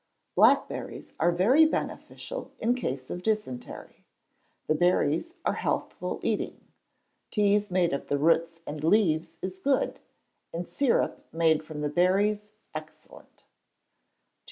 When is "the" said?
4.65-4.73, 8.07-8.17, 11.81-11.87